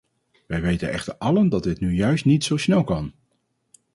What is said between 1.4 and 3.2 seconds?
dat dit nu juist niet zo snel kan.